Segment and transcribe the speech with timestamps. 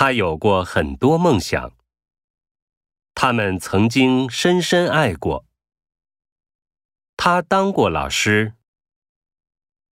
[0.00, 1.72] 他有过很多梦想。
[3.14, 5.44] 他们曾经深深爱过。
[7.18, 8.54] 他当过老师。